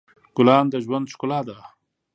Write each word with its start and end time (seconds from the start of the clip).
ګلان 0.37 0.65
د 0.71 0.73
ژوند 0.83 1.11
ښکلا 1.13 1.39
ده. 1.47 1.57